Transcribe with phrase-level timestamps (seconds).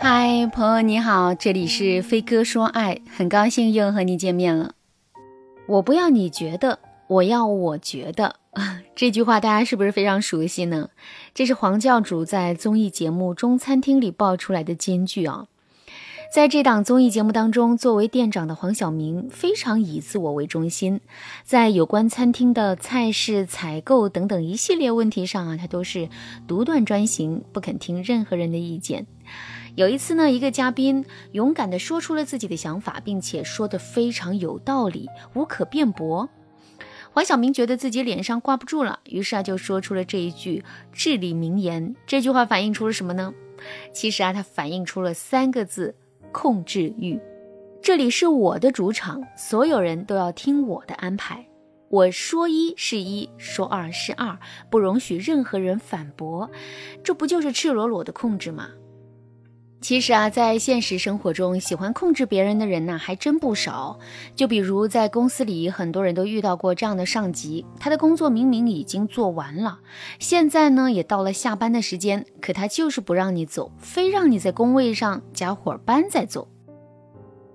[0.00, 4.74] 嗨，朋友你好，这里是飞哥说爱，很高兴又和你见面了。
[5.66, 6.78] 我不要你觉得，
[7.08, 8.36] 我要我觉得。
[8.94, 10.90] 这句话大家是不是非常熟悉呢？
[11.34, 15.46] 这是黄教主在综艺节目《中餐厅》里爆出来的金句啊。
[16.32, 21.00] 在这档综艺节目当中，作为店长的黄晓明非常以自我为中心，
[21.42, 26.08] 在有关餐厅的菜式、采购等等一系列问题上啊，他都是
[26.46, 29.06] 独断专行，不肯听任何人的意见。
[29.78, 36.28] 有一次呢，一个嘉宾勇敢地说出了自己的想法，并且说得非常有道理，无可辩驳。
[37.12, 41.94] 黄晓明觉得自己脸上挂不住了，于是啊，就说出了这一句至理名言。
[42.08, 43.32] 这句话反映出了什么呢？
[43.92, 45.94] 其实啊，它反映出了三个字。
[46.32, 47.20] 控制欲，
[47.80, 51.46] 这里是我的主场，所有人都要听我的安排。
[51.88, 54.38] 我说一是一，说二是二，
[54.70, 56.50] 不容许任何人反驳。
[57.04, 58.70] 这不就是赤裸裸的控制吗？
[59.80, 63.98] 其实啊，在现实生活中，喜欢控制别人的人呢，还真不少。
[64.34, 69.78] 就比如在公司里，很多人都遇到过这样的上级，他的工作明明已经做完了，
[70.18, 76.48] 现在呢也到了下班的时间，可他就是不让你走，非让你在工位上加会儿班再走。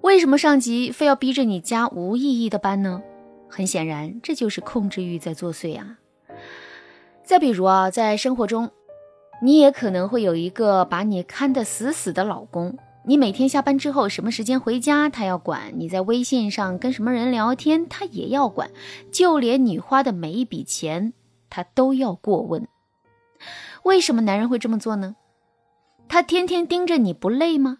[0.00, 3.00] 为什么上级非要逼着你加无意义的班呢？
[3.48, 5.98] 很显然，这就是控制欲在作祟啊。
[7.22, 8.70] 再比如啊，在生活中。
[9.40, 18.68] 你也可能会有一个把你看得死死的老公，你每天下班之后什么时间回家，他要管；你在微信上跟什么人聊天，他也要管；
[19.12, 21.12] 就连你花的每一笔钱，
[21.48, 22.66] 他都要过问。
[23.84, 25.14] 为什么男人会这么做呢？
[26.08, 27.78] 他天天盯着你不累吗？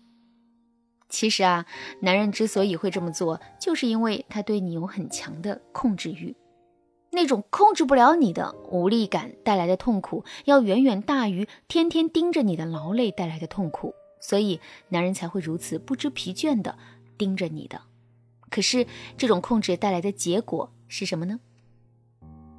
[1.08, 1.66] 其实啊，
[2.02, 6.36] 男人之所以会这么做，就是因为他对你有很强的控制欲。
[7.10, 16.76] 那种控制不了你的无力感带来的痛苦，要远远大于天天盯着你的劳累带来的痛苦，所以男人才会如此不知疲倦的
[17.16, 17.80] 盯着你的。
[18.50, 18.86] 可是
[19.16, 21.40] 这种控制带来的结果是什么呢？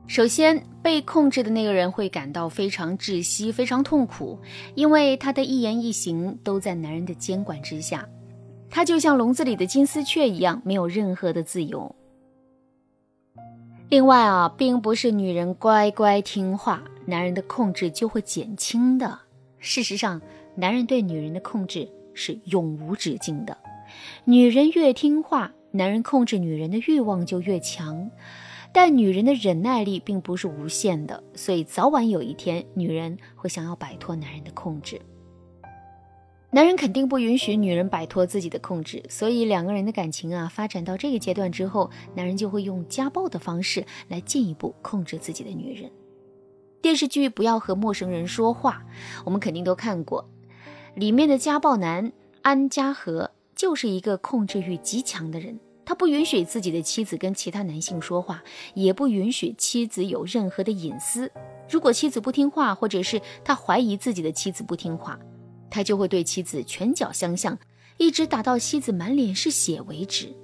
[0.07, 4.39] 首先，被控制的那个人会感到非常窒息、非常痛苦，
[4.73, 8.09] 因为他的一言一行都在男人的监管之下，
[8.71, 11.95] 他就像笼子里的金丝雀一样，没有任何的自由。
[13.89, 19.19] 另外啊，并不是女人乖乖听话，男人的控制就会减轻的。
[19.57, 20.21] 事实上，
[20.53, 23.57] 男人对女人的控制是永无止境的。
[24.25, 28.11] 女人越听话，男人控制女人的欲望就越强。
[28.71, 35.01] 但女人的忍耐力并不是无限的，所以早晚有一天，女人会想要摆脱男人的控制。
[36.51, 45.91] 男人肯定不允许女人摆脱自己的控制，所以两个人的感情啊，发展到这个阶段之后，男人就会用家暴的方式来进一步控制自己的女人。
[46.81, 48.83] 电视剧《不要和陌生人说话》，
[49.25, 50.27] 我们肯定都看过，
[50.95, 52.11] 里面的家暴男
[52.41, 58.41] 安家和就是一个控制欲极强的人，他不允许自己的妻子跟其他男性说话，
[58.73, 61.31] 也不允许妻子有任何的隐私。
[61.69, 65.19] 如果妻子不听话，或者是他怀疑自己的妻子不听话，
[65.69, 67.57] 他就会对妻子拳脚相向，
[67.97, 70.35] 一直打到妻子满脸是血为止。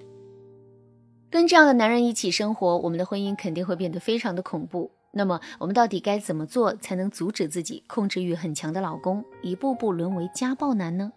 [1.30, 4.91] 跟这样的男人一起生活，我们的婚姻肯定会变得非常的恐怖。
[5.12, 11.12] 那么，我们到底该怎么做才能阻止自己控制欲很强的老公一步步沦为家暴男呢？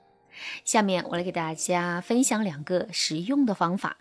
[0.65, 3.97] 下面我来给大家分享两个实用的方法。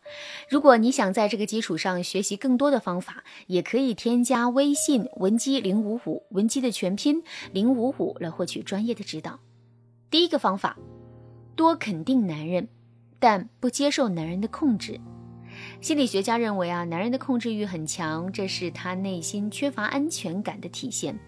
[0.50, 9.40] 如果你想在这个基础上学习更多的方法，也可以添加微信文姬零五五，文姬的全拼零五五来获取专业的指导。
[10.10, 10.78] 第一个方法，
[11.56, 12.70] 多肯定男人，
[13.20, 15.00] 但不接受男人的控制。
[15.82, 21.20] 心理学家认为啊，男人的控制欲很强，这是他内心缺乏安全感的体现。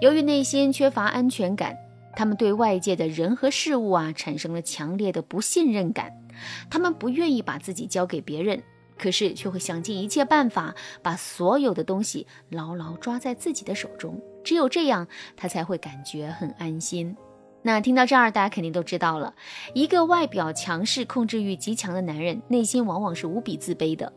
[0.00, 1.74] 由于内心缺乏安全感，
[2.14, 6.12] 他们对外界的人和事物啊产生了强烈的不信任感。
[6.68, 8.62] 他们不愿意把自己交给别人，
[8.98, 14.20] 可是却会想尽一切办法把所有的东西牢牢抓在自己的手中。
[14.44, 17.16] 只有这样，他才会感觉很安心。
[17.62, 19.34] 那听到这儿，大家肯定都知道了，
[19.72, 24.12] 一个外表强势、控制欲极强的男人，内心往往是无比自卑的。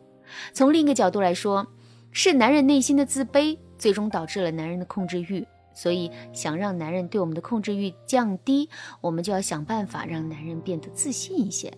[0.51, 1.67] 从另一个角度来说，
[2.11, 5.45] 是男人内心的自卑，最终导致了男人的控制欲。
[5.75, 8.69] 所以，想让男人对我们的控制欲降低，
[9.01, 11.71] 我们就要想办法让男人变得自信一些。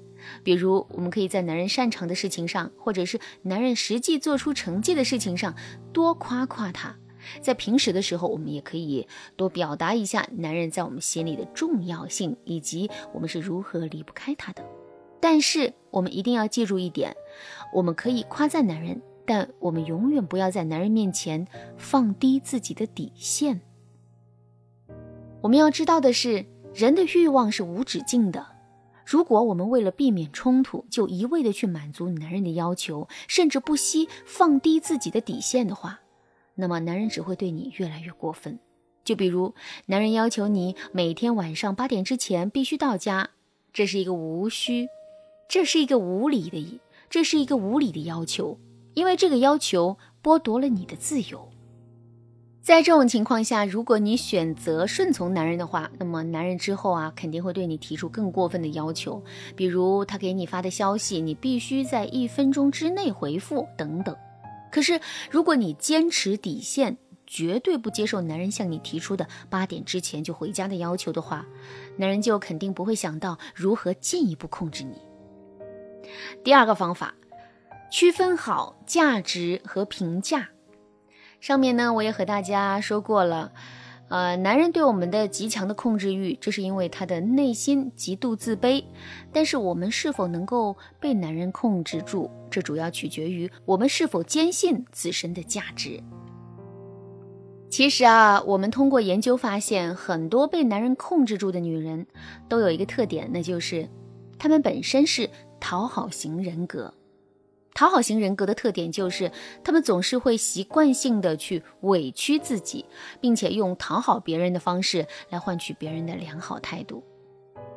[0.43, 5.55] 比如，我们可以在男人擅长的事情上，或者是男人实际做出成绩的事情上，
[5.91, 6.95] 多夸夸他。
[7.41, 14.63] 在平时的时候，我们也可以多表达一下男人在我们心里的重要性，以及我们是如何离不开他的。
[15.19, 17.15] 但是我们一定要记住一点：
[17.73, 21.47] 我们可以夸赞男人，但我们永远不要在男人面前
[21.77, 23.61] 放低自己的底线。
[25.41, 28.45] 我们要知道的是，人的欲望是无止境的。
[29.05, 36.01] 如果我们为了避免冲突，就一味的去满足男人的要求，甚至不惜放低自己的底线的话，
[36.57, 38.59] 那么男人只会对你越来越过分。
[39.05, 39.55] 就比如，
[39.85, 43.29] 男人要求你每天晚上八点之前必须到家，
[43.71, 44.89] 这是一个无需，
[45.47, 48.59] 这是一个无理的，这是一个无理的要求，
[48.95, 51.47] 因为这个要求剥夺了你的自由。
[52.61, 59.23] 在这种情况下，如果你选择顺从男人的话，那么男人之后啊，肯定会对你提出更过分的要求，
[59.55, 64.13] 比如他给你发的消息，你必须在一分钟之内回复等等。
[64.71, 64.99] 可是，
[65.29, 71.45] 如果你坚持底线，绝对不接受男人向你提出的八点之前就回家的要求的话，
[71.97, 74.97] 男人就肯定不会想到如何进一步控制你。
[76.43, 77.15] 第二个方法，
[77.91, 80.49] 区分好价值和评价。
[81.41, 83.51] 上面呢，我也和大家说过了，
[84.09, 88.83] 呃，男人对我们的极强的控制欲，这是因为他的内心极度自卑。
[89.33, 96.01] 但是我们是否能够被男人控制住，这主要取决于我们是否坚信自身的价值。
[97.69, 102.07] 其实啊，我们通过研究发现，很多被男人控制住的女人，
[102.47, 103.89] 都有一个特点，那就是
[104.39, 105.29] 她们本身是
[105.59, 106.93] 讨好型人格。
[107.77, 109.31] 讨好型人格的特点就是，
[109.63, 112.83] 他们总是会习惯性的去委屈自己，
[113.21, 117.03] 并且用讨好别人的方式来换取别人的良好态度。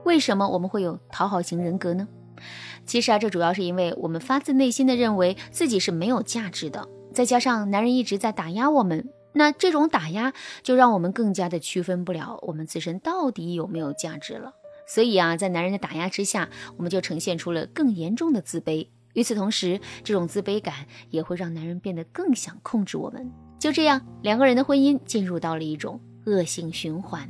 [0.06, 2.08] 为什么我们会有讨好型人格呢？
[2.86, 10.32] 其实啊，这主要是因为我们发自内心的认为自己是没有价值的，再加上男人一直在打压我们，那这种打压
[10.62, 14.54] 就让我们更加的区分不了我们自身到底有没有价值了。
[14.86, 16.48] 所以啊，在男人的打压之下，
[16.78, 18.88] 我们就呈现出了更严重的自卑。
[19.14, 23.30] 与此同时，这种自卑感也会让男人变得更想控制我们。
[23.58, 27.28] 就这样，两个人的婚姻进入到了一种恶性循环。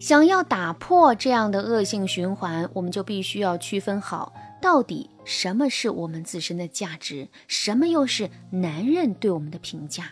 [0.00, 10.10] 想要打破这样的恶性循环，我们就必须要区分好，到底什么是我们自身的价值，什么又是男人对我们的评价。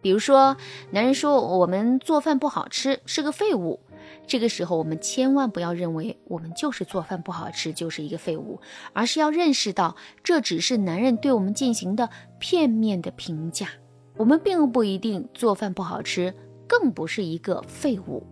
[0.00, 0.56] 比如说，
[0.90, 3.78] 男人说我们做饭不好吃，是个废物。
[4.26, 8.60] 这个时候，我们千万不要认为我们就是做饭不好吃就是一个废物，
[8.92, 12.08] 而是要认识到这只是男人对我们进行的
[12.38, 13.68] 片面的评价。
[14.16, 16.34] 我们并不一定做饭不好吃，
[16.68, 18.26] 更不是一个废物。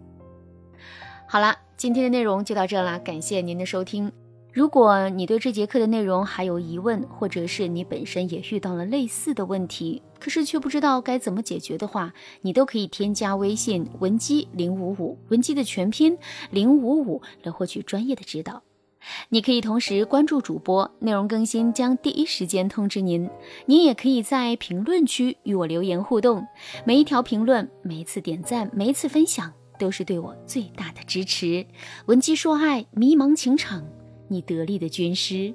[1.27, 4.13] 好了，今天的内容就到这啦，感谢您的收听。
[4.53, 16.19] 如果你对这节课的内容还有疑问，或者是你本身也遇到了类似的问题，可是却不知道该怎么解决的话，你都可以添加微信文姬零五五，文姬的全拼
[16.51, 18.63] 零五五来获取专业的指导。
[19.29, 23.31] 你可以同时关注主播，内容更新将第一时间通知您。
[23.67, 26.45] 您也可以在评论区与我留言互动，
[26.85, 31.65] 每一条评论、每一次点赞、每一次分享，都是对我最大的支持。
[32.07, 33.85] 文姬说爱，迷茫情场。
[34.29, 35.55] 你得力的军师。